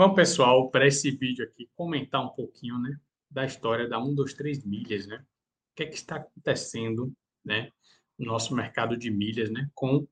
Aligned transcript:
Bom, 0.00 0.14
pessoal, 0.14 0.70
para 0.70 0.86
esse 0.86 1.10
vídeo 1.10 1.44
aqui, 1.44 1.68
comentar 1.76 2.24
um 2.24 2.30
pouquinho, 2.30 2.78
né, 2.78 2.98
da 3.30 3.44
história 3.44 3.86
da 3.86 3.98
123 3.98 4.64
milhas, 4.64 5.06
né? 5.06 5.16
O 5.16 5.76
que 5.76 5.82
é 5.82 5.86
que 5.86 5.94
está 5.94 6.16
acontecendo, 6.16 7.12
né, 7.44 7.70
no 8.18 8.24
nosso 8.24 8.54
mercado 8.54 8.96
de 8.96 9.10
milhas, 9.10 9.50
né, 9.50 9.68
com 9.74 10.08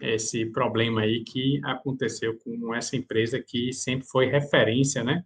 esse 0.00 0.46
problema 0.46 1.00
aí 1.00 1.24
que 1.24 1.60
aconteceu 1.64 2.38
com 2.38 2.72
essa 2.76 2.94
empresa 2.94 3.42
que 3.42 3.72
sempre 3.72 4.06
foi 4.06 4.26
referência, 4.26 5.02
né, 5.02 5.24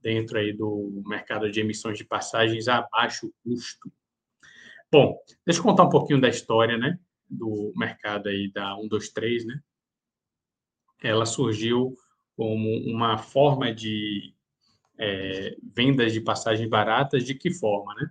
dentro 0.00 0.38
aí 0.38 0.52
do 0.52 1.02
mercado 1.04 1.50
de 1.50 1.58
emissões 1.58 1.98
de 1.98 2.04
passagens 2.04 2.68
a 2.68 2.82
baixo 2.92 3.34
custo. 3.42 3.92
Bom, 4.88 5.18
deixa 5.44 5.58
eu 5.58 5.64
contar 5.64 5.82
um 5.82 5.90
pouquinho 5.90 6.20
da 6.20 6.28
história, 6.28 6.78
né, 6.78 6.96
do 7.28 7.72
mercado 7.74 8.28
aí 8.28 8.52
da 8.52 8.76
123, 8.76 9.44
né? 9.46 9.60
Ela 11.02 11.26
surgiu 11.26 11.96
como 12.36 12.68
uma 12.90 13.18
forma 13.18 13.72
de 13.72 14.34
é, 14.98 15.56
vendas 15.74 16.12
de 16.12 16.20
passagens 16.20 16.68
baratas, 16.68 17.24
de 17.24 17.34
que 17.34 17.50
forma, 17.52 17.94
né? 17.94 18.10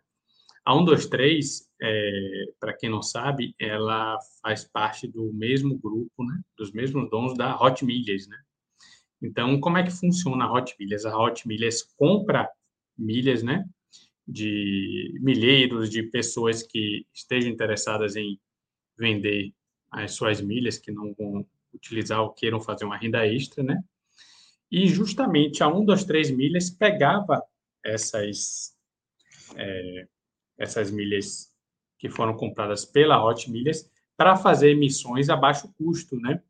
A 0.64 0.74
123, 0.74 1.68
é, 1.82 2.46
para 2.60 2.74
quem 2.74 2.90
não 2.90 3.02
sabe, 3.02 3.56
ela 3.60 4.18
faz 4.44 4.64
parte 4.64 5.08
do 5.08 5.34
mesmo 5.34 5.78
grupo, 5.78 6.24
né? 6.24 6.40
Dos 6.56 6.72
mesmos 6.72 7.10
donos 7.10 7.36
da 7.36 7.60
Hot 7.60 7.84
Milhas, 7.84 8.28
né? 8.28 8.38
Então, 9.22 9.60
como 9.60 9.78
é 9.78 9.84
que 9.84 9.92
funciona 9.92 10.46
a 10.46 10.52
Hot 10.52 10.76
Milhas? 10.80 11.06
A 11.06 11.18
Hot 11.18 11.48
Milhas 11.48 11.82
compra 11.98 12.50
milhas, 12.98 13.42
né? 13.42 13.66
De 14.28 15.18
milheiros 15.22 15.90
de 15.90 16.04
pessoas 16.04 16.62
que 16.62 17.06
estejam 17.14 17.52
interessadas 17.52 18.16
em 18.16 18.40
vender 18.98 19.54
as 19.92 20.14
suas 20.14 20.42
milhas, 20.42 20.78
que 20.78 20.92
não 20.92 21.14
vão 21.14 21.46
utilizar 21.74 22.22
ou 22.22 22.32
queiram 22.34 22.62
fazer 22.62 22.86
uma 22.86 22.98
renda 22.98 23.26
extra, 23.28 23.64
né? 23.64 23.84
E 24.72 24.88
justamente 24.88 25.62
a 25.62 25.68
1, 25.68 25.84
2, 25.84 26.04
3 26.06 26.32
milhas 26.32 26.70
pegava 26.70 27.44
essas, 27.84 28.74
é, 29.56 30.08
essas 30.58 30.90
milhas 30.90 31.52
que 32.00 32.10
foram 32.10 32.36
compradas 32.36 32.86
pela 32.86 33.24
Hot 33.24 33.52
Milhas 33.52 33.90
para 34.16 34.36
fazer 34.36 34.72
emissões 34.72 35.30
a 35.30 35.36
baixo 35.36 35.72
custo, 35.74 36.16
né? 36.20 36.42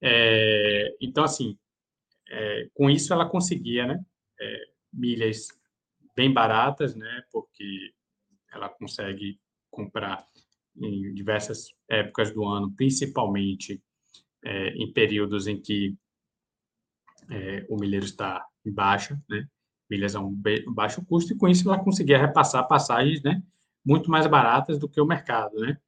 É, 0.00 0.96
então, 1.00 1.24
assim, 1.24 1.58
é, 2.28 2.68
com 2.74 2.90
isso 2.90 3.12
ela 3.12 3.28
conseguia, 3.28 3.86
né? 3.86 4.04
É, 4.40 4.64
milhas 4.92 5.48
bem 6.16 6.32
baratas, 6.32 6.94
né? 6.94 7.24
Porque 7.30 7.92
ela 8.52 8.68
consegue 8.68 9.38
comprar 9.70 10.26
em 10.76 11.12
diversas 11.14 11.68
épocas 11.88 12.32
do 12.32 12.44
ano, 12.44 12.72
principalmente 12.72 13.82
é, 14.44 14.68
em 14.70 14.92
períodos 14.92 15.46
em 15.46 15.60
que 15.60 15.96
é, 17.30 17.66
o 17.68 17.76
milheiro 17.78 18.04
está 18.04 18.44
em 18.64 18.72
baixa, 18.72 19.20
né? 19.28 19.46
milhas 19.88 20.16
a 20.16 20.20
um 20.20 20.34
baixo 20.68 21.04
custo, 21.04 21.32
e 21.32 21.36
com 21.36 21.48
isso 21.48 21.68
ela 21.68 21.82
conseguia 21.82 22.18
repassar 22.18 22.66
passagens 22.66 23.22
né, 23.22 23.42
muito 23.84 24.10
mais 24.10 24.26
baratas 24.26 24.78
do 24.78 24.88
que 24.88 25.00
o 25.00 25.06
mercado. 25.06 25.58
Né? 25.58 25.78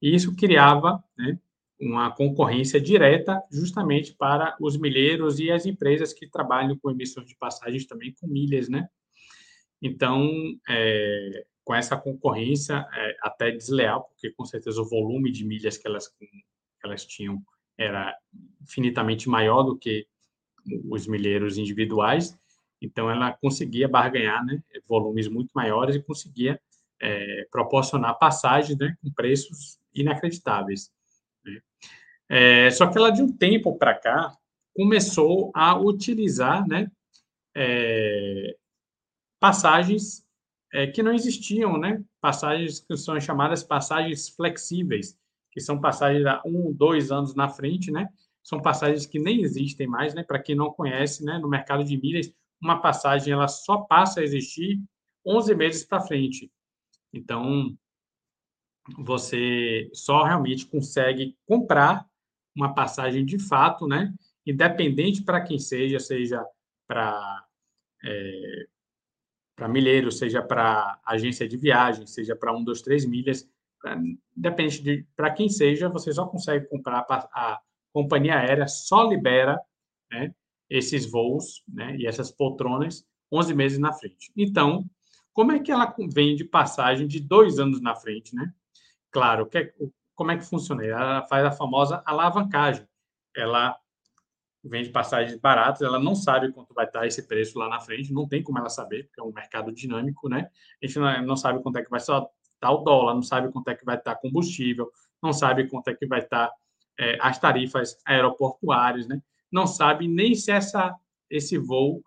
E 0.00 0.14
isso 0.14 0.36
criava 0.36 1.02
né, 1.16 1.38
uma 1.80 2.10
concorrência 2.10 2.80
direta 2.80 3.42
justamente 3.50 4.14
para 4.14 4.56
os 4.60 4.76
milheiros 4.76 5.38
e 5.38 5.50
as 5.50 5.66
empresas 5.66 6.12
que 6.12 6.28
trabalham 6.28 6.76
com 6.78 6.90
emissões 6.90 7.26
de 7.26 7.36
passagens 7.36 7.86
também 7.86 8.14
com 8.20 8.26
milhas. 8.26 8.68
Né? 8.68 8.88
Então, 9.80 10.30
é, 10.68 11.46
com 11.64 11.74
essa 11.74 11.96
concorrência 11.96 12.86
é, 12.94 13.16
até 13.22 13.50
desleal, 13.50 14.04
porque 14.04 14.30
com 14.30 14.44
certeza 14.44 14.80
o 14.80 14.88
volume 14.88 15.30
de 15.30 15.44
milhas 15.44 15.76
que 15.76 15.86
elas, 15.86 16.08
que 16.08 16.26
elas 16.82 17.04
tinham 17.04 17.42
era 17.76 18.16
infinitamente 18.60 19.28
maior 19.28 19.62
do 19.62 19.76
que 19.76 20.06
os 20.88 21.06
milheiros 21.06 21.58
individuais, 21.58 22.38
então 22.80 23.10
ela 23.10 23.32
conseguia 23.32 23.88
barganhar 23.88 24.44
né, 24.44 24.62
volumes 24.86 25.28
muito 25.28 25.50
maiores 25.54 25.96
e 25.96 26.02
conseguia 26.02 26.60
é, 27.00 27.46
proporcionar 27.50 28.18
passagens 28.18 28.78
né, 28.78 28.96
com 29.02 29.10
preços 29.12 29.78
inacreditáveis. 29.94 30.90
Né? 31.44 31.60
É, 32.28 32.70
só 32.70 32.86
que 32.86 32.98
ela, 32.98 33.10
de 33.10 33.22
um 33.22 33.32
tempo 33.32 33.76
para 33.76 33.94
cá, 33.94 34.36
começou 34.74 35.50
a 35.54 35.76
utilizar 35.76 36.66
né, 36.68 36.90
é, 37.56 38.56
passagens 39.40 40.24
é, 40.72 40.86
que 40.86 41.02
não 41.02 41.12
existiam, 41.12 41.78
né? 41.78 42.02
passagens 42.20 42.80
que 42.80 42.96
são 42.96 43.18
chamadas 43.20 43.62
passagens 43.62 44.28
flexíveis, 44.28 45.18
que 45.50 45.60
são 45.60 45.80
passagens 45.80 46.26
a 46.26 46.42
um, 46.44 46.72
dois 46.72 47.10
anos 47.10 47.34
na 47.34 47.48
frente, 47.48 47.90
né? 47.90 48.08
São 48.48 48.62
passagens 48.62 49.04
que 49.04 49.18
nem 49.18 49.42
existem 49.42 49.86
mais, 49.86 50.14
né? 50.14 50.22
Para 50.22 50.38
quem 50.38 50.54
não 50.54 50.72
conhece, 50.72 51.22
né? 51.22 51.36
No 51.36 51.50
mercado 51.50 51.84
de 51.84 52.00
milhas, 52.00 52.32
uma 52.58 52.80
passagem 52.80 53.30
ela 53.30 53.46
só 53.46 53.82
passa 53.82 54.20
a 54.20 54.22
existir 54.24 54.80
11 55.22 55.54
meses 55.54 55.84
para 55.84 56.00
frente. 56.00 56.50
Então, 57.12 57.76
você 58.96 59.90
só 59.92 60.24
realmente 60.24 60.64
consegue 60.64 61.36
comprar 61.46 62.08
uma 62.56 62.74
passagem 62.74 63.22
de 63.22 63.38
fato, 63.38 63.86
né? 63.86 64.14
Independente 64.46 65.22
para 65.22 65.42
quem 65.42 65.58
seja, 65.58 66.00
seja 66.00 66.42
para 66.86 67.46
é, 68.02 68.66
para 69.54 69.68
milheiro, 69.68 70.10
seja 70.10 70.40
para 70.40 70.98
agência 71.04 71.46
de 71.46 71.58
viagem, 71.58 72.06
seja 72.06 72.34
para 72.34 72.56
um, 72.56 72.64
dois, 72.64 72.80
três 72.80 73.04
milhas, 73.04 73.46
independente 74.34 74.82
de 74.82 75.06
para 75.14 75.30
quem 75.32 75.50
seja, 75.50 75.90
você 75.90 76.10
só 76.14 76.26
consegue 76.26 76.66
comprar 76.66 77.04
a, 77.10 77.28
a 77.34 77.60
companhia 77.98 78.38
aérea 78.38 78.68
só 78.68 79.02
libera 79.02 79.60
né, 80.08 80.32
esses 80.70 81.10
voos 81.10 81.64
né, 81.66 81.96
e 81.96 82.06
essas 82.06 82.30
poltronas 82.30 83.04
11 83.32 83.54
meses 83.54 83.78
na 83.80 83.92
frente. 83.92 84.30
Então, 84.36 84.88
como 85.32 85.50
é 85.50 85.58
que 85.58 85.72
ela 85.72 85.92
vende 86.14 86.44
passagem 86.44 87.08
de 87.08 87.18
dois 87.18 87.58
anos 87.58 87.80
na 87.80 87.96
frente? 87.96 88.36
Né? 88.36 88.52
Claro, 89.10 89.46
que, 89.46 89.74
como 90.14 90.30
é 90.30 90.36
que 90.38 90.44
funciona? 90.44 90.84
Ela 90.84 91.26
faz 91.26 91.44
a 91.44 91.50
famosa 91.50 92.00
alavancagem. 92.06 92.86
Ela 93.36 93.76
vende 94.62 94.90
passagens 94.90 95.36
baratas, 95.36 95.82
ela 95.82 95.98
não 95.98 96.14
sabe 96.14 96.52
quanto 96.52 96.72
vai 96.74 96.86
estar 96.86 97.04
esse 97.04 97.26
preço 97.26 97.58
lá 97.58 97.68
na 97.68 97.80
frente, 97.80 98.12
não 98.12 98.28
tem 98.28 98.44
como 98.44 98.58
ela 98.58 98.68
saber, 98.68 99.06
porque 99.06 99.20
é 99.20 99.24
um 99.24 99.32
mercado 99.32 99.72
dinâmico, 99.72 100.28
né? 100.28 100.50
A 100.80 100.86
gente 100.86 100.98
não, 101.00 101.22
não 101.22 101.36
sabe 101.36 101.60
quanto 101.62 101.78
é 101.78 101.82
que 101.82 101.90
vai 101.90 101.98
estar 101.98 102.22
o 102.62 102.76
dólar, 102.78 103.14
não 103.14 103.22
sabe 103.22 103.50
quanto 103.50 103.68
é 103.68 103.74
que 103.74 103.84
vai 103.84 103.96
estar 103.96 104.14
combustível, 104.16 104.88
não 105.20 105.32
sabe 105.32 105.68
quanto 105.68 105.88
é 105.88 105.94
que 105.94 106.06
vai 106.06 106.20
estar 106.20 106.52
é, 106.98 107.16
as 107.20 107.38
tarifas 107.38 107.96
aeroportuárias, 108.04 109.06
né? 109.06 109.22
não 109.50 109.66
sabe 109.66 110.06
nem 110.06 110.34
se 110.34 110.50
essa, 110.50 110.94
esse 111.30 111.58
voo 111.58 112.02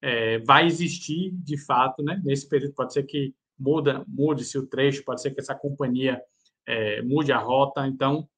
é, 0.00 0.38
vai 0.38 0.66
existir 0.66 1.30
de 1.32 1.58
fato, 1.58 2.02
né? 2.02 2.20
Nesse 2.24 2.48
período 2.48 2.74
pode 2.74 2.92
ser 2.92 3.04
que 3.04 3.34
muda, 3.58 4.04
mude-se 4.06 4.58
o 4.58 4.66
trecho, 4.66 5.04
pode 5.04 5.22
ser 5.22 5.32
que 5.32 5.40
essa 5.40 5.54
companhia 5.54 6.20
é, 6.66 7.02
mude 7.02 7.32
a 7.32 7.38
rota, 7.38 7.86
então 7.86 8.28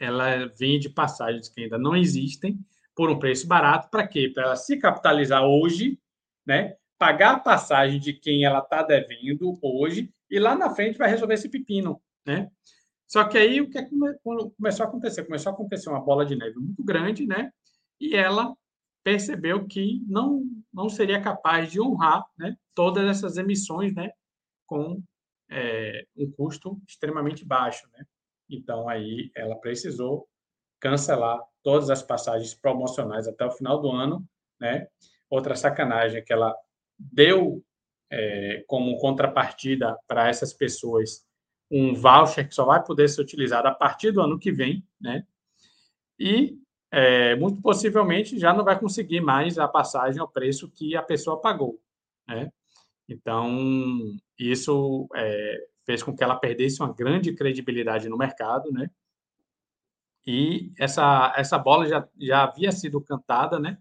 ela 0.00 0.46
vende 0.58 0.88
passagens 0.88 1.48
que 1.48 1.62
ainda 1.62 1.78
não 1.78 1.94
existem 1.94 2.58
por 2.94 3.10
um 3.10 3.18
preço 3.18 3.46
barato, 3.46 3.90
para 3.90 4.06
quê? 4.06 4.30
Para 4.32 4.44
ela 4.44 4.56
se 4.56 4.78
capitalizar 4.78 5.44
hoje, 5.44 5.98
né? 6.46 6.76
Pagar 6.98 7.34
a 7.34 7.40
passagem 7.40 7.98
de 7.98 8.12
quem 8.12 8.44
ela 8.44 8.60
está 8.60 8.82
devendo 8.82 9.58
hoje 9.60 10.12
e 10.30 10.38
lá 10.38 10.54
na 10.54 10.74
frente 10.74 10.96
vai 10.96 11.10
resolver 11.10 11.34
esse 11.34 11.48
pepino, 11.48 12.00
né? 12.24 12.50
Só 13.06 13.24
que 13.24 13.38
aí 13.38 13.60
o 13.60 13.70
que, 13.70 13.78
é 13.78 13.86
começou 14.56 14.84
a 14.84 14.88
acontecer? 14.88 15.24
Começou 15.24 15.50
a 15.50 15.54
acontecer 15.54 15.90
uma 15.90 16.00
bola 16.00 16.24
de 16.24 16.36
neve 16.36 16.56
muito 16.56 16.82
grande, 16.82 17.26
né? 17.26 17.50
E 18.00 18.16
ela 18.16 18.54
percebeu 19.04 19.66
que 19.66 20.02
não, 20.08 20.42
não 20.72 20.88
seria 20.88 21.20
capaz 21.20 21.70
de 21.70 21.80
honrar 21.80 22.24
né, 22.38 22.56
todas 22.74 23.06
essas 23.06 23.36
emissões 23.36 23.94
né, 23.94 24.10
com 24.66 25.00
é, 25.50 26.06
um 26.16 26.30
custo 26.32 26.80
extremamente 26.88 27.44
baixo. 27.44 27.86
Né? 27.92 28.04
Então, 28.48 28.88
aí 28.88 29.30
ela 29.36 29.56
precisou 29.56 30.26
cancelar 30.80 31.38
todas 31.62 31.90
as 31.90 32.02
passagens 32.02 32.54
promocionais 32.54 33.28
até 33.28 33.44
o 33.44 33.50
final 33.50 33.80
do 33.80 33.90
ano. 33.90 34.26
Né? 34.58 34.88
Outra 35.28 35.54
sacanagem 35.54 36.18
é 36.18 36.22
que 36.22 36.32
ela 36.32 36.56
deu 36.98 37.62
é, 38.10 38.64
como 38.66 38.98
contrapartida 38.98 39.98
para 40.06 40.28
essas 40.28 40.54
pessoas 40.54 41.26
um 41.74 41.92
voucher 41.92 42.48
que 42.48 42.54
só 42.54 42.64
vai 42.64 42.82
poder 42.82 43.08
ser 43.08 43.20
utilizado 43.20 43.66
a 43.66 43.74
partir 43.74 44.12
do 44.12 44.20
ano 44.20 44.38
que 44.38 44.52
vem, 44.52 44.86
né? 45.00 45.26
E 46.18 46.56
é, 46.90 47.34
muito 47.34 47.60
possivelmente 47.60 48.38
já 48.38 48.52
não 48.52 48.64
vai 48.64 48.78
conseguir 48.78 49.20
mais 49.20 49.58
a 49.58 49.66
passagem 49.66 50.20
ao 50.20 50.28
preço 50.28 50.70
que 50.70 50.94
a 50.94 51.02
pessoa 51.02 51.40
pagou, 51.40 51.80
né? 52.28 52.52
Então, 53.08 53.98
isso 54.38 55.08
é, 55.16 55.66
fez 55.84 56.02
com 56.02 56.14
que 56.14 56.22
ela 56.22 56.36
perdesse 56.36 56.80
uma 56.80 56.92
grande 56.92 57.34
credibilidade 57.34 58.08
no 58.08 58.16
mercado, 58.16 58.70
né? 58.70 58.88
E 60.24 60.72
essa, 60.78 61.34
essa 61.36 61.58
bola 61.58 61.86
já, 61.86 62.08
já 62.18 62.44
havia 62.44 62.70
sido 62.70 63.00
cantada, 63.00 63.58
né? 63.58 63.78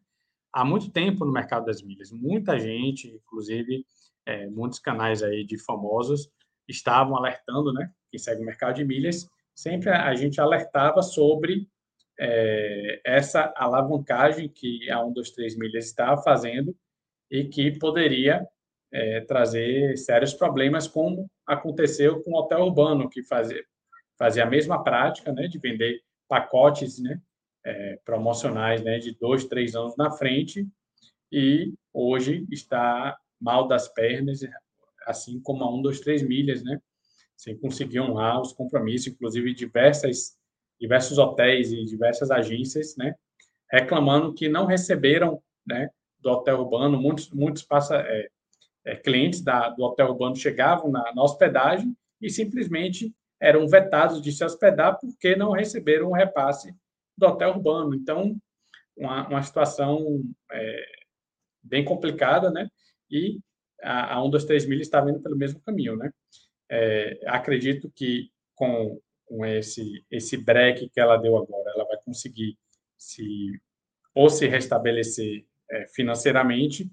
Há 0.51 0.65
muito 0.65 0.89
tempo 0.89 1.23
no 1.25 1.31
mercado 1.31 1.65
das 1.65 1.81
milhas. 1.81 2.11
Muita 2.11 2.59
gente, 2.59 3.07
inclusive 3.07 3.85
é, 4.25 4.47
muitos 4.49 4.79
canais 4.79 5.21
aí 5.21 5.43
de 5.45 5.57
famosos, 5.57 6.29
estavam 6.73 7.15
alertando, 7.15 7.73
né? 7.73 7.91
Quem 8.11 8.19
segue 8.19 8.41
o 8.41 8.45
mercado 8.45 8.75
de 8.75 8.85
milhas, 8.85 9.29
sempre 9.55 9.89
a 9.89 10.13
gente 10.15 10.41
alertava 10.41 11.01
sobre 11.01 11.67
é, 12.19 13.01
essa 13.05 13.53
alavancagem 13.55 14.49
que 14.49 14.89
a 14.89 14.99
123 14.99 15.57
milhas 15.57 15.85
está 15.85 16.15
fazendo 16.17 16.75
e 17.29 17.45
que 17.45 17.77
poderia 17.79 18.47
é, 18.91 19.21
trazer 19.21 19.97
sérios 19.97 20.33
problemas, 20.33 20.87
como 20.87 21.29
aconteceu 21.47 22.21
com 22.23 22.31
o 22.31 22.39
hotel 22.39 22.61
urbano, 22.61 23.09
que 23.09 23.23
fazia, 23.23 23.63
fazia 24.17 24.43
a 24.43 24.49
mesma 24.49 24.83
prática 24.83 25.31
né, 25.31 25.47
de 25.47 25.57
vender 25.57 25.99
pacotes 26.27 27.01
né, 27.01 27.19
é, 27.65 27.99
promocionais 28.05 28.83
né, 28.83 28.99
de 28.99 29.17
dois, 29.17 29.45
três 29.45 29.75
anos 29.75 29.95
na 29.97 30.11
frente, 30.11 30.67
e 31.31 31.73
hoje 31.91 32.45
está 32.51 33.17
mal 33.41 33.67
das 33.67 33.87
pernas, 33.87 34.41
assim 35.05 35.39
como 35.39 35.63
a 35.63 35.67
123 35.67 36.23
milhas, 36.23 36.63
né, 36.63 36.79
sem 37.35 37.57
conseguir 37.57 37.99
honrar 37.99 38.41
os 38.41 38.53
compromissos, 38.53 39.07
inclusive 39.07 39.53
diversas, 39.53 40.37
diversos 40.79 41.17
hotéis 41.17 41.71
e 41.71 41.83
diversas 41.85 42.31
agências, 42.31 42.95
né, 42.97 43.15
reclamando 43.71 44.33
que 44.33 44.47
não 44.47 44.65
receberam, 44.65 45.41
né, 45.65 45.89
do 46.19 46.29
hotel 46.29 46.59
urbano, 46.59 46.99
muitos, 46.99 47.29
muitos 47.31 47.63
passa, 47.63 47.97
é, 47.97 48.29
é, 48.85 48.95
clientes 48.95 49.41
da, 49.41 49.69
do 49.69 49.83
hotel 49.83 50.09
urbano 50.09 50.35
chegavam 50.35 50.89
na, 50.89 51.13
na, 51.13 51.23
hospedagem 51.23 51.95
e 52.21 52.29
simplesmente 52.29 53.13
eram 53.39 53.67
vetados 53.67 54.21
de 54.21 54.31
se 54.31 54.43
hospedar 54.43 54.97
porque 54.99 55.35
não 55.35 55.51
receberam 55.51 56.09
o 56.09 56.13
repasse 56.13 56.73
do 57.17 57.27
hotel 57.27 57.49
urbano. 57.49 57.93
Então, 57.93 58.37
uma, 58.95 59.27
uma 59.27 59.43
situação 59.43 60.21
é, 60.51 60.85
bem 61.61 61.83
complicada, 61.83 62.49
né? 62.49 62.69
E 63.09 63.39
a, 63.83 64.15
a 64.15 64.23
1, 64.23 64.29
2, 64.29 64.45
3 64.45 64.65
milhas 64.65 64.87
está 64.87 65.01
vindo 65.01 65.19
pelo 65.19 65.37
mesmo 65.37 65.59
caminho, 65.61 65.95
né? 65.95 66.11
É, 66.69 67.19
acredito 67.27 67.91
que 67.93 68.31
com, 68.55 68.99
com 69.25 69.45
esse, 69.45 70.05
esse 70.09 70.37
break 70.37 70.89
que 70.89 70.99
ela 70.99 71.17
deu 71.17 71.37
agora, 71.37 71.71
ela 71.75 71.85
vai 71.85 71.97
conseguir 72.03 72.57
se 72.97 73.59
ou 74.15 74.29
se 74.29 74.47
restabelecer 74.47 75.43
é, 75.71 75.87
financeiramente, 75.87 76.89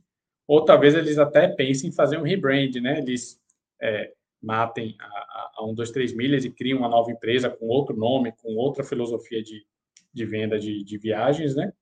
ou 0.47 0.65
talvez 0.65 0.95
eles 0.95 1.19
até 1.19 1.49
pensem 1.49 1.91
em 1.91 1.93
fazer 1.93 2.19
um 2.19 2.23
rebrand, 2.23 2.75
né? 2.81 2.99
Eles 2.99 3.39
é, 3.81 4.13
matem 4.43 4.97
a, 4.99 5.53
a 5.59 5.65
1, 5.67 5.75
2, 5.75 5.91
3 5.91 6.13
milhas 6.15 6.45
e 6.45 6.51
criam 6.51 6.79
uma 6.79 6.89
nova 6.89 7.11
empresa 7.11 7.51
com 7.51 7.67
outro 7.67 7.95
nome, 7.97 8.33
com 8.43 8.55
outra 8.57 8.83
filosofia 8.83 9.43
de, 9.43 9.65
de 10.13 10.25
venda 10.25 10.59
de, 10.59 10.83
de 10.83 10.99
viagens, 10.99 11.55
né? 11.55 11.73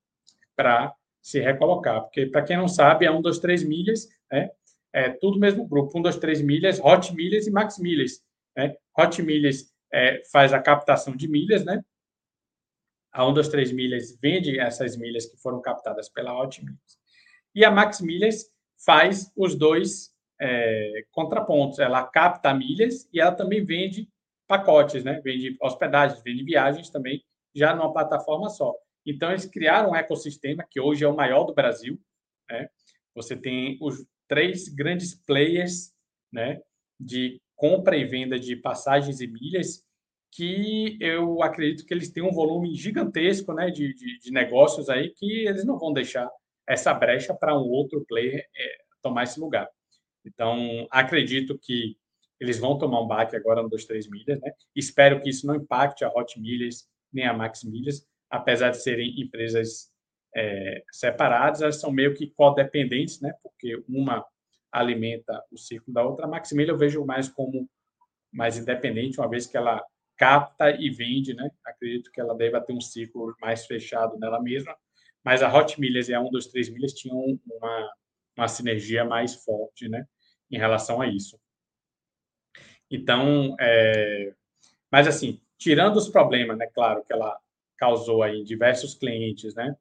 Para 0.56 0.92
se 1.22 1.40
recolocar. 1.40 2.02
Porque, 2.02 2.26
para 2.26 2.42
quem 2.42 2.56
não 2.56 2.68
sabe, 2.68 3.06
a 3.06 3.12
1, 3.12 3.22
2, 3.22 3.38
3 3.38 3.62
milhas 3.62 4.08
né? 4.30 4.50
É 4.92 5.10
tudo 5.10 5.38
mesmo 5.38 5.66
grupo. 5.66 5.98
1, 5.98 6.02
2, 6.02 6.16
3 6.16 6.42
milhas, 6.42 6.80
Hot 6.80 7.14
Milhas 7.14 7.46
e 7.46 7.50
Max 7.50 7.78
Milhas. 7.78 8.22
Né? 8.56 8.76
Hot 8.96 9.22
Milhas 9.22 9.72
é, 9.92 10.22
faz 10.30 10.52
a 10.52 10.60
captação 10.60 11.16
de 11.16 11.28
milhas, 11.28 11.64
né? 11.64 11.82
A 13.12 13.26
1, 13.26 13.34
2, 13.34 13.48
3 13.48 13.72
milhas 13.72 14.18
vende 14.20 14.58
essas 14.58 14.96
milhas 14.96 15.26
que 15.26 15.36
foram 15.38 15.60
captadas 15.60 16.08
pela 16.08 16.38
Hot 16.38 16.62
Milhas. 16.62 16.98
E 17.54 17.64
a 17.64 17.70
Max 17.70 18.00
Milhas 18.00 18.50
faz 18.84 19.32
os 19.36 19.54
dois 19.54 20.14
é, 20.40 21.04
contrapontos. 21.10 21.78
Ela 21.78 22.06
capta 22.06 22.52
milhas 22.54 23.08
e 23.12 23.20
ela 23.20 23.32
também 23.32 23.64
vende 23.64 24.08
pacotes, 24.46 25.04
né? 25.04 25.20
Vende 25.22 25.56
hospedagens, 25.60 26.22
vende 26.22 26.44
viagens 26.44 26.90
também, 26.90 27.24
já 27.54 27.74
numa 27.74 27.92
plataforma 27.92 28.48
só. 28.48 28.74
Então, 29.04 29.30
eles 29.30 29.46
criaram 29.46 29.90
um 29.90 29.96
ecossistema 29.96 30.64
que 30.68 30.80
hoje 30.80 31.04
é 31.04 31.08
o 31.08 31.16
maior 31.16 31.44
do 31.44 31.54
Brasil. 31.54 31.98
Né? 32.48 32.68
Você 33.14 33.36
tem 33.36 33.78
os 33.80 34.04
três 34.28 34.68
grandes 34.68 35.14
players 35.14 35.92
né, 36.32 36.60
de 37.00 37.40
compra 37.56 37.96
e 37.96 38.04
venda 38.04 38.38
de 38.38 38.54
passagens 38.54 39.20
e 39.20 39.26
milhas, 39.26 39.84
que 40.30 40.96
eu 41.00 41.42
acredito 41.42 41.86
que 41.86 41.92
eles 41.92 42.10
têm 42.10 42.22
um 42.22 42.32
volume 42.32 42.74
gigantesco 42.74 43.52
né, 43.52 43.70
de, 43.70 43.94
de, 43.94 44.18
de 44.18 44.30
negócios 44.30 44.88
aí 44.88 45.10
que 45.10 45.46
eles 45.46 45.64
não 45.64 45.78
vão 45.78 45.92
deixar 45.92 46.30
essa 46.66 46.92
brecha 46.92 47.34
para 47.34 47.58
um 47.58 47.66
outro 47.66 48.04
player 48.06 48.46
é, 48.54 48.78
tomar 49.02 49.24
esse 49.24 49.40
lugar. 49.40 49.68
Então, 50.24 50.86
acredito 50.90 51.58
que 51.58 51.96
eles 52.38 52.58
vão 52.58 52.78
tomar 52.78 53.00
um 53.00 53.06
baque 53.06 53.34
agora 53.34 53.62
no 53.62 53.70
2-3 53.70 54.08
milhas, 54.10 54.40
né? 54.40 54.52
Espero 54.76 55.20
que 55.20 55.30
isso 55.30 55.46
não 55.46 55.56
impacte 55.56 56.04
a 56.04 56.08
Hot 56.08 56.38
Milhas 56.38 56.86
nem 57.12 57.26
a 57.26 57.32
Max 57.32 57.64
Milhas, 57.64 58.06
apesar 58.30 58.70
de 58.70 58.82
serem 58.82 59.20
empresas 59.20 59.90
é, 60.34 60.82
separadas, 60.92 61.62
elas 61.62 61.80
são 61.80 61.90
meio 61.90 62.14
que 62.14 62.28
codependentes, 62.30 63.20
né? 63.20 63.32
Porque 63.42 63.82
uma 63.88 64.24
alimenta 64.70 65.42
o 65.50 65.56
ciclo 65.56 65.92
da 65.92 66.02
outra. 66.02 66.26
A 66.26 66.28
Max 66.28 66.52
Milhas 66.52 66.70
eu 66.70 66.78
vejo 66.78 67.04
mais 67.04 67.28
como 67.28 67.68
mais 68.30 68.58
independente, 68.58 69.18
uma 69.18 69.28
vez 69.28 69.46
que 69.46 69.56
ela 69.56 69.82
capta 70.16 70.70
e 70.70 70.90
vende, 70.90 71.32
né? 71.32 71.50
Acredito 71.64 72.10
que 72.12 72.20
ela 72.20 72.36
deva 72.36 72.60
ter 72.60 72.72
um 72.72 72.80
ciclo 72.80 73.34
mais 73.40 73.64
fechado 73.66 74.18
nela 74.18 74.42
mesma, 74.42 74.76
mas 75.24 75.42
a 75.42 75.52
Hot 75.52 75.80
Milhas 75.80 76.08
e 76.08 76.14
a 76.14 76.20
1, 76.20 76.30
2, 76.30 76.46
3 76.48 76.68
milhas 76.70 76.92
tinham 76.92 77.38
uma, 77.46 77.92
uma 78.36 78.48
sinergia 78.48 79.04
mais 79.04 79.34
forte, 79.44 79.88
né? 79.88 80.06
Em 80.50 80.58
relação 80.58 81.00
a 81.00 81.06
isso. 81.06 81.40
Então, 82.90 83.56
é... 83.60 84.34
mas 84.90 85.06
assim, 85.06 85.40
tirando 85.56 85.96
os 85.96 86.08
problemas, 86.08 86.58
né? 86.58 86.66
Claro 86.66 87.04
que 87.04 87.12
ela 87.12 87.38
causou 87.78 88.22
aí 88.22 88.42
diversos 88.44 88.94
clientes, 88.94 89.54
né? 89.54 89.74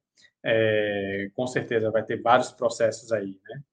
É... 0.44 1.30
com 1.34 1.48
certeza 1.48 1.92
vai 1.92 2.04
ter 2.04 2.22
vários 2.22 2.52
processos 2.52 3.12
aí, 3.12 3.40
né? 3.50 3.64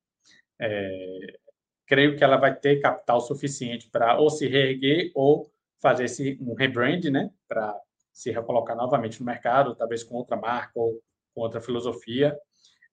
É... 0.61 1.39
creio 1.87 2.17
que 2.17 2.25
ela 2.25 2.37
vai 2.37 2.55
ter 2.55 2.81
capital 2.81 3.21
suficiente 3.21 3.89
para 3.91 4.19
ou 4.19 4.31
se 4.31 4.49
reerguer 4.49 5.13
ou 5.15 5.51
fazer 5.81 6.05
esse, 6.05 6.39
um 6.41 6.55
rebrand, 6.55 7.05
né? 7.11 7.31
Para 7.47 7.79
se 8.13 8.31
recolocar 8.31 8.77
novamente 8.77 9.21
no 9.21 9.27
mercado, 9.27 9.75
talvez 9.75 10.03
com 10.03 10.15
outra 10.17 10.37
marca 10.37 10.73
ou 10.75 11.01
com 11.35 11.43
outra 11.43 11.61
filosofia. 11.61 12.37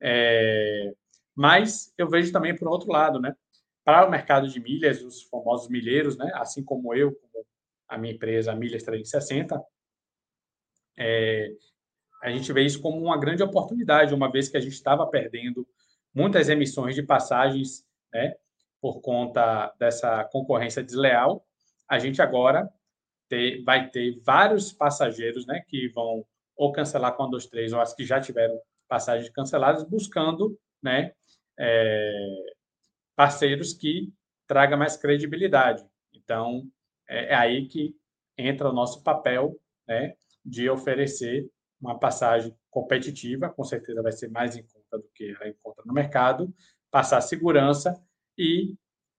É, 0.02 0.92
mas 1.36 1.94
eu 1.98 2.10
vejo 2.10 2.32
também 2.32 2.56
por 2.56 2.68
outro 2.68 2.92
lado, 2.92 3.20
né? 3.20 3.36
Para 3.84 4.06
o 4.06 4.12
mercado 4.12 4.48
de 4.48 4.60
milhas, 4.60 5.02
os 5.02 5.24
famosos 5.24 5.70
milheiros, 5.70 6.18
né? 6.18 6.32
Assim 6.36 6.64
como 6.64 6.94
eu, 6.94 7.14
como 7.16 7.46
a 7.92 7.98
minha 7.98 8.14
empresa, 8.14 8.52
a 8.52 8.56
Milhas 8.56 8.84
360, 8.84 9.62
é, 10.98 11.52
a 12.24 12.30
gente 12.30 12.52
vê 12.54 12.64
isso 12.64 12.82
como 12.82 13.02
uma 13.02 13.18
grande 13.18 13.44
oportunidade, 13.44 14.14
uma 14.14 14.32
vez 14.32 14.48
que 14.50 14.58
a 14.58 14.62
gente 14.62 14.74
estava 14.74 15.06
perdendo 15.08 15.68
muitas 16.14 16.50
emissões 16.50 16.96
de 16.96 17.04
passagens, 17.04 17.86
né? 18.14 18.36
Por 18.80 19.02
conta 19.02 19.74
dessa 19.80 20.24
concorrência 20.26 20.84
desleal, 20.84 21.46
a 21.88 22.00
gente 22.00 22.22
agora 22.22 22.70
ter, 23.30 23.64
vai 23.64 23.90
ter 23.90 24.20
vários 24.24 24.72
passageiros, 24.72 25.46
né? 25.46 25.64
Que 25.68 25.88
vão 25.90 26.26
ou 26.56 26.72
cancelar 26.72 27.16
com 27.16 27.24
a 27.24 27.26
23 27.28 27.74
ou 27.74 27.80
as 27.80 27.94
que 27.94 28.06
já 28.06 28.20
tiveram 28.20 28.60
passagens 28.88 29.30
canceladas, 29.30 29.84
buscando 29.84 30.60
né, 30.84 31.14
é, 31.58 32.12
parceiros 33.16 33.74
que 33.74 34.14
tragam 34.46 34.78
mais 34.78 34.98
credibilidade. 34.98 35.84
Então, 36.14 36.70
é, 37.08 37.34
é, 37.34 37.36
aí 37.36 37.68
que 37.68 37.96
entra 38.38 38.70
o 38.70 38.74
nosso 38.74 39.02
papel 39.02 39.58
né, 39.88 40.14
de 40.44 40.70
oferecer 40.70 41.50
uma 41.80 41.98
passagem 41.98 42.56
competitiva, 42.70 43.50
com 43.50 43.64
certeza 43.64 44.02
vai 44.02 44.12
ser 44.12 44.30
mais 44.30 44.56
em 44.56 44.64
conta 44.64 44.98
do 44.98 45.10
que 45.14 45.36
ela 45.36 45.50
encontra 45.50 45.84
no 45.86 45.94
mercado, 45.94 46.54
passar 46.90 47.22
segurança 47.22 48.00
e 48.38 48.76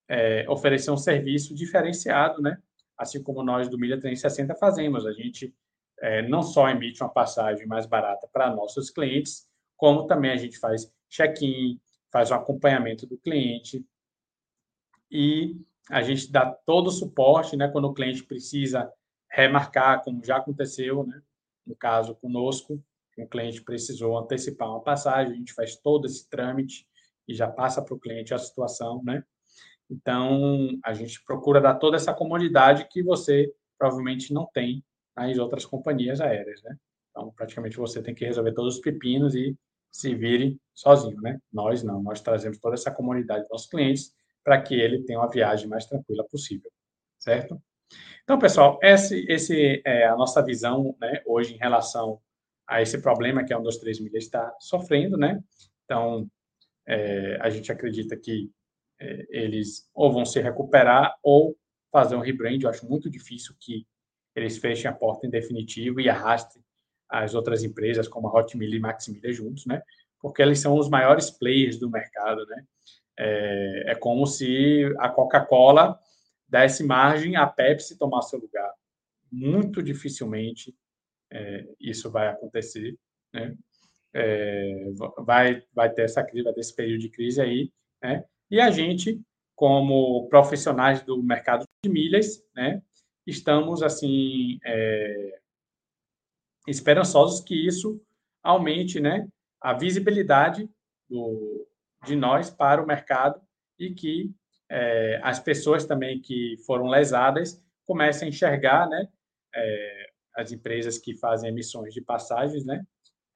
é, 0.09 0.49
oferecer 0.49 0.91
um 0.91 0.97
serviço 0.97 1.55
diferenciado, 1.55 2.41
né? 2.41 2.57
assim 2.97 3.23
como 3.23 3.43
nós 3.43 3.69
do 3.69 3.79
Milha 3.79 4.01
360 4.01 4.55
fazemos. 4.55 5.07
A 5.07 5.13
gente 5.13 5.55
é, 6.01 6.23
não 6.23 6.43
só 6.43 6.69
emite 6.69 7.03
uma 7.03 7.09
passagem 7.09 7.67
mais 7.67 7.87
barata 7.87 8.29
para 8.33 8.55
nossos 8.55 8.91
clientes, 8.91 9.49
como 9.77 10.07
também 10.07 10.31
a 10.31 10.37
gente 10.37 10.59
faz 10.59 10.93
check-in, 11.09 11.81
faz 12.11 12.31
o 12.31 12.35
acompanhamento 12.35 13.07
do 13.07 13.19
cliente 13.19 13.85
e 15.11 15.57
a 15.91 16.03
gente 16.03 16.31
dá 16.31 16.47
todo 16.51 16.87
o 16.87 16.93
suporte, 16.93 17.57
né, 17.57 17.69
quando 17.69 17.87
o 17.87 17.95
cliente 17.95 18.25
precisa 18.25 18.91
remarcar, 19.33 20.05
como 20.05 20.25
já 20.25 20.37
aconteceu, 20.37 21.07
né, 21.07 21.23
no 21.67 21.75
caso 21.75 22.15
conosco, 22.15 22.83
o 23.17 23.27
cliente 23.27 23.63
precisou 23.63 24.19
antecipar 24.19 24.69
uma 24.69 24.83
passagem, 24.83 25.33
a 25.33 25.37
gente 25.37 25.53
faz 25.53 25.77
todo 25.77 26.07
esse 26.07 26.29
trâmite 26.29 26.87
e 27.29 27.35
já 27.35 27.49
passa 27.49 27.83
para 27.83 27.95
o 27.95 27.99
cliente 27.99 28.35
a 28.35 28.39
situação, 28.39 29.03
né? 29.05 29.25
Então, 29.91 30.71
a 30.85 30.95
gente 30.95 31.23
procura 31.25 31.61
dar 31.61 31.75
toda 31.75 31.97
essa 31.97 32.15
comodidade 32.15 32.89
que 32.91 33.03
você 33.03 33.53
provavelmente 33.79 34.33
não 34.33 34.47
tem 34.53 34.83
as 35.15 35.39
outras 35.39 35.67
companhias 35.67 36.21
aéreas, 36.21 36.63
né? 36.63 36.77
Então, 37.11 37.31
praticamente 37.33 37.77
você 37.77 38.03
tem 38.03 38.15
que 38.15 38.25
resolver 38.25 38.53
todos 38.53 38.77
os 38.77 38.81
pepinos 38.81 39.35
e 39.35 39.57
se 39.91 40.15
vire 40.15 40.59
sozinho, 40.75 41.21
né? 41.21 41.39
Nós 41.53 41.83
não, 41.83 42.03
nós 42.03 42.21
trazemos 42.21 42.59
toda 42.59 42.75
essa 42.75 42.91
comunidade 42.91 43.43
dos 43.43 43.51
nossos 43.51 43.69
clientes 43.69 44.15
para 44.43 44.61
que 44.61 44.75
ele 44.75 45.05
tenha 45.05 45.19
uma 45.19 45.29
viagem 45.31 45.69
mais 45.69 45.85
tranquila 45.85 46.25
possível, 46.25 46.71
certo? 47.19 47.61
Então, 48.25 48.39
pessoal, 48.39 48.79
esse, 48.83 49.27
esse 49.29 49.83
é 49.85 50.07
a 50.07 50.17
nossa 50.17 50.43
visão, 50.43 50.97
né, 51.01 51.23
hoje 51.27 51.55
em 51.55 51.59
relação 51.59 52.21
a 52.67 52.81
esse 52.81 53.01
problema 53.01 53.45
que 53.45 53.53
a 53.53 53.59
1, 53.59 53.63
2, 53.63 53.77
3 53.79 54.01
milhas 54.01 54.25
está 54.25 54.55
sofrendo, 54.61 55.17
né? 55.17 55.43
Então, 55.85 56.31
é, 56.87 57.37
a 57.41 57.51
gente 57.51 57.71
acredita 57.71 58.17
que 58.17 58.51
é, 59.01 59.27
eles 59.31 59.89
ou 59.95 60.13
vão 60.13 60.25
se 60.25 60.41
recuperar 60.41 61.17
ou 61.23 61.57
fazer 61.91 62.17
um 62.17 62.21
rebrand. 62.21 62.63
Eu 62.63 62.71
acho 62.71 62.89
muito 62.89 63.11
difícil 63.11 63.55
que 63.61 63.87
eles 64.35 64.57
fechem 64.59 64.91
a 64.91 64.95
porta 64.95 65.27
em 65.27 65.31
definitivo 65.31 66.01
e 66.01 66.09
arrastem 66.09 66.63
as 67.09 67.35
outras 67.35 67.63
empresas, 67.63 68.09
como 68.09 68.29
a 68.29 68.33
Hotmail 68.33 68.73
e 68.75 68.81
Maximilha 68.81 69.33
juntos, 69.33 69.67
né? 69.67 69.83
Porque 70.19 70.41
eles 70.41 70.61
são 70.61 70.79
os 70.79 70.89
maiores 70.89 71.31
players 71.31 71.79
do 71.79 71.91
mercado, 71.91 72.47
né? 72.47 72.65
É, 73.19 73.85
é 73.89 73.95
como 73.95 74.27
se 74.27 74.85
a 74.99 75.09
Coca-Cola 75.11 75.99
desse 76.53 76.85
margem 76.85 77.35
à 77.35 77.47
Pepsi 77.47 77.97
tomar 77.97 78.21
seu 78.21 78.39
lugar. 78.39 78.71
Muito 79.31 79.83
dificilmente 79.83 80.77
é, 81.31 81.67
isso 81.81 82.11
vai 82.11 82.29
acontecer, 82.29 82.95
né? 83.33 83.57
É, 84.15 84.91
vai, 85.25 85.63
vai 85.73 85.91
ter 85.91 86.03
essa 86.03 86.23
crise, 86.23 86.45
vai 86.45 86.53
ter 86.53 86.61
esse 86.61 86.77
período 86.77 87.01
de 87.01 87.09
crise 87.09 87.41
aí, 87.41 87.73
né? 88.03 88.23
E 88.51 88.61
a 88.61 88.71
gente, 88.71 89.19
como 89.57 90.29
profissionais 90.29 91.03
do 91.03 91.23
mercado 91.23 91.65
de 91.83 91.91
milhas, 91.91 92.45
né? 92.55 92.83
Estamos, 93.27 93.83
assim, 93.83 94.59
é, 94.63 95.41
esperançosos 96.69 97.41
que 97.41 97.55
isso 97.67 97.99
aumente, 98.43 99.01
né? 99.01 99.27
A 99.59 99.73
visibilidade 99.73 100.69
do, 101.09 101.67
de 102.05 102.15
nós 102.15 102.51
para 102.51 102.83
o 102.83 102.87
mercado 102.87 103.41
e 103.79 103.95
que 103.95 104.31
é, 104.73 105.21
as 105.23 105.39
pessoas 105.39 105.85
também 105.85 106.19
que 106.19 106.57
foram 106.65 106.87
lesadas 106.87 107.63
comecem 107.85 108.27
a 108.27 108.29
enxergar, 108.31 108.89
né? 108.89 109.07
É, 109.55 110.07
as 110.35 110.51
empresas 110.51 110.97
que 110.97 111.15
fazem 111.15 111.51
emissões 111.51 111.93
de 111.93 112.01
passagens, 112.01 112.65
né? 112.65 112.83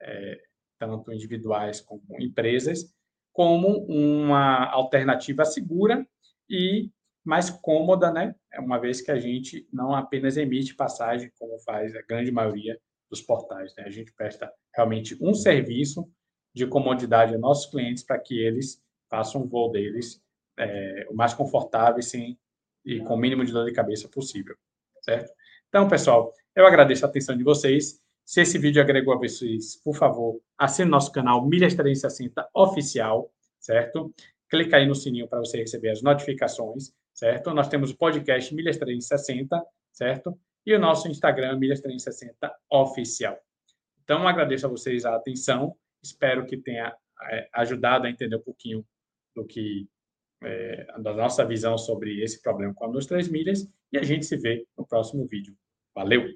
É, 0.01 0.41
tanto 0.79 1.13
individuais 1.13 1.79
como 1.79 2.01
empresas, 2.19 2.91
como 3.31 3.85
uma 3.85 4.65
alternativa 4.71 5.45
segura 5.45 6.07
e 6.49 6.89
mais 7.23 7.51
cômoda, 7.51 8.11
né? 8.11 8.33
Uma 8.57 8.79
vez 8.79 8.99
que 8.99 9.11
a 9.11 9.19
gente 9.19 9.67
não 9.71 9.93
apenas 9.93 10.37
emite 10.37 10.73
passagem, 10.73 11.31
como 11.37 11.59
faz 11.59 11.95
a 11.95 12.01
grande 12.01 12.31
maioria 12.31 12.79
dos 13.11 13.21
portais, 13.21 13.75
né? 13.75 13.83
A 13.83 13.91
gente 13.91 14.11
presta 14.11 14.51
realmente 14.75 15.15
um 15.21 15.35
serviço 15.35 16.11
de 16.55 16.65
comodidade 16.65 17.35
a 17.35 17.37
nossos 17.37 17.69
clientes 17.69 18.03
para 18.03 18.17
que 18.17 18.39
eles 18.39 18.83
façam 19.07 19.43
o 19.43 19.47
voo 19.47 19.71
deles 19.71 20.19
é, 20.57 21.07
o 21.09 21.15
mais 21.15 21.33
confortável 21.33 22.01
sim, 22.01 22.37
e 22.85 22.99
com 23.01 23.15
o 23.15 23.17
mínimo 23.17 23.45
de 23.45 23.51
dor 23.51 23.65
de 23.65 23.73
cabeça 23.73 24.07
possível, 24.07 24.55
certo? 25.01 25.31
Então, 25.67 25.87
pessoal, 25.87 26.33
eu 26.55 26.65
agradeço 26.65 27.05
a 27.05 27.09
atenção 27.09 27.37
de 27.37 27.43
vocês. 27.43 28.01
Se 28.25 28.41
esse 28.41 28.57
vídeo 28.57 28.81
agregou 28.81 29.13
a 29.13 29.17
vocês, 29.17 29.75
por 29.83 29.95
favor, 29.95 30.41
assine 30.57 30.89
nosso 30.89 31.11
canal 31.11 31.45
Milhas 31.45 31.75
360 31.75 32.49
Oficial, 32.53 33.31
certo? 33.59 34.13
Clica 34.49 34.77
aí 34.77 34.85
no 34.85 34.95
sininho 34.95 35.27
para 35.27 35.39
você 35.39 35.57
receber 35.57 35.89
as 35.89 36.01
notificações, 36.01 36.93
certo? 37.13 37.53
Nós 37.53 37.67
temos 37.67 37.91
o 37.91 37.97
podcast 37.97 38.53
Milhas 38.55 38.77
360, 38.77 39.61
certo? 39.91 40.39
E 40.65 40.73
o 40.73 40.79
nosso 40.79 41.07
Instagram, 41.07 41.57
Milhas 41.57 41.81
360 41.81 42.53
Oficial. 42.71 43.37
Então, 44.03 44.25
agradeço 44.27 44.65
a 44.65 44.69
vocês 44.69 45.05
a 45.05 45.15
atenção. 45.15 45.75
Espero 46.01 46.45
que 46.45 46.57
tenha 46.57 46.95
é, 47.29 47.49
ajudado 47.53 48.07
a 48.07 48.09
entender 48.09 48.37
um 48.37 48.41
pouquinho 48.41 48.85
do 49.35 49.45
que 49.45 49.87
é, 50.43 50.85
da 50.99 51.13
nossa 51.13 51.45
visão 51.45 51.77
sobre 51.77 52.21
esse 52.23 52.41
problema 52.41 52.73
com 52.73 52.97
as 52.97 53.05
três 53.05 53.27
milhas 53.27 53.67
e 53.91 53.97
a 53.97 54.03
gente 54.03 54.25
se 54.25 54.37
vê 54.37 54.65
no 54.77 54.85
próximo 54.85 55.25
vídeo. 55.25 55.55
Valeu! 55.95 56.27